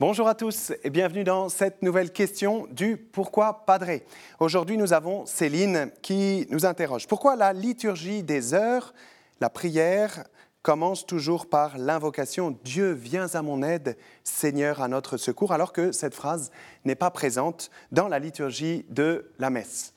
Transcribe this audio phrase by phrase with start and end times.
[0.00, 4.06] Bonjour à tous et bienvenue dans cette nouvelle question du Pourquoi Padré.
[4.38, 7.08] Aujourd'hui, nous avons Céline qui nous interroge.
[7.08, 8.94] Pourquoi la liturgie des heures,
[9.40, 10.22] la prière,
[10.62, 15.90] commence toujours par l'invocation Dieu viens à mon aide, Seigneur à notre secours, alors que
[15.90, 16.52] cette phrase
[16.84, 19.94] n'est pas présente dans la liturgie de la messe?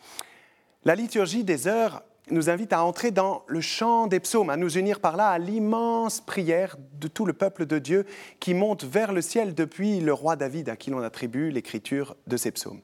[0.84, 4.78] La liturgie des heures nous invite à entrer dans le chant des psaumes, à nous
[4.78, 8.06] unir par là à l'immense prière de tout le peuple de Dieu
[8.40, 12.38] qui monte vers le ciel depuis le roi David à qui l'on attribue l'écriture de
[12.38, 12.82] ces psaumes.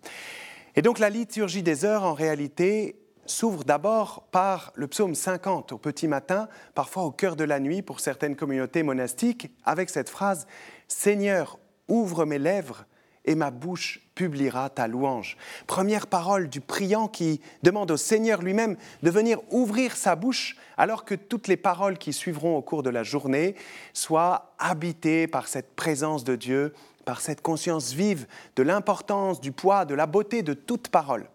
[0.76, 5.78] Et donc la liturgie des heures, en réalité, s'ouvre d'abord par le psaume 50 au
[5.78, 10.48] petit matin, parfois au cœur de la nuit pour certaines communautés monastiques, avec cette phrase
[10.88, 12.86] Seigneur, ouvre mes lèvres
[13.28, 15.38] et ma bouche publiera ta louange.
[15.68, 21.06] Première parole du priant qui demande au Seigneur lui-même de venir ouvrir sa bouche alors
[21.06, 23.56] que toutes les paroles qui suivront au cours de la journée
[23.94, 26.74] soient habitées par cette présence de Dieu,
[27.06, 31.30] par cette conscience vive de l'importance, du poids, de la beauté de toute parole.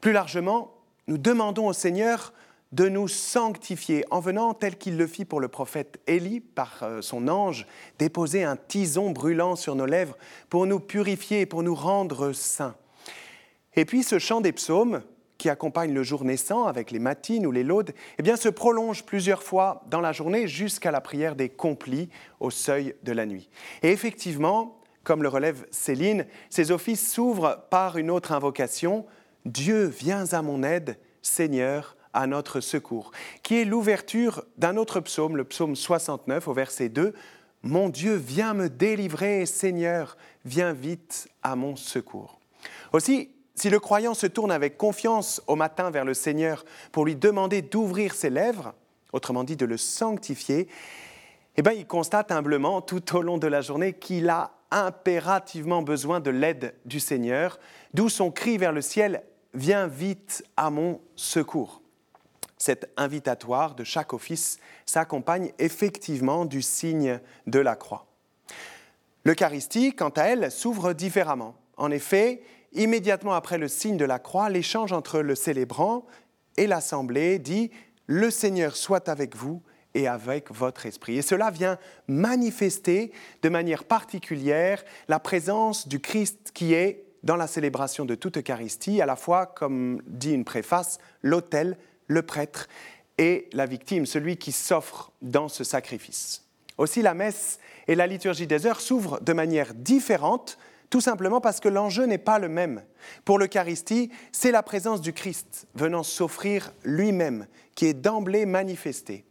[0.00, 0.74] Plus largement,
[1.06, 2.32] nous demandons au Seigneur
[2.72, 7.02] de nous sanctifier en venant, tel qu'il le fit pour le prophète Élie, par euh,
[7.02, 7.66] son ange,
[7.98, 10.16] déposer un tison brûlant sur nos lèvres
[10.48, 12.76] pour nous purifier, pour nous rendre saints.
[13.74, 15.02] Et puis ce chant des psaumes,
[15.42, 19.02] qui accompagne le jour naissant avec les matines ou les laudes, eh bien, se prolonge
[19.02, 23.50] plusieurs fois dans la journée jusqu'à la prière des complis au seuil de la nuit.
[23.82, 29.04] Et effectivement, comme le relève Céline, ces offices s'ouvrent par une autre invocation
[29.44, 33.10] Dieu, viens à mon aide, Seigneur, à notre secours,
[33.42, 37.14] qui est l'ouverture d'un autre psaume, le psaume 69 au verset 2.
[37.62, 42.40] Mon Dieu, viens me délivrer, Seigneur, viens vite à mon secours.
[42.92, 47.16] Aussi, si le croyant se tourne avec confiance au matin vers le Seigneur pour lui
[47.16, 48.74] demander d'ouvrir ses lèvres,
[49.12, 50.68] autrement dit de le sanctifier,
[51.56, 56.18] eh bien, il constate humblement tout au long de la journée qu'il a impérativement besoin
[56.20, 57.58] de l'aide du Seigneur,
[57.92, 59.22] d'où son cri vers le ciel
[59.54, 61.81] Viens vite à mon secours
[62.62, 67.18] cet invitatoire de chaque office s'accompagne effectivement du signe
[67.48, 68.06] de la croix.
[69.24, 71.56] L'Eucharistie, quant à elle, s'ouvre différemment.
[71.76, 72.42] En effet,
[72.72, 76.06] immédiatement après le signe de la croix, l'échange entre le célébrant
[76.56, 77.66] et l'assemblée dit⁇
[78.06, 79.62] Le Seigneur soit avec vous
[79.94, 83.10] et avec votre esprit⁇ Et cela vient manifester
[83.42, 89.00] de manière particulière la présence du Christ qui est, dans la célébration de toute Eucharistie,
[89.00, 91.76] à la fois, comme dit une préface, l'autel
[92.12, 92.68] le prêtre
[93.18, 96.44] et la victime, celui qui s'offre dans ce sacrifice.
[96.78, 97.58] Aussi la messe
[97.88, 100.58] et la liturgie des heures s'ouvrent de manière différente,
[100.90, 102.82] tout simplement parce que l'enjeu n'est pas le même.
[103.24, 109.24] Pour l'Eucharistie, c'est la présence du Christ venant s'offrir lui-même qui est d'emblée manifestée.